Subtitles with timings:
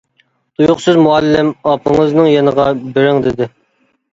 [0.61, 2.67] تۇيۇقسىز مۇئەللىم ئاپىڭىزنىڭ يېنىغا
[2.97, 3.53] بېرىڭ دېدى.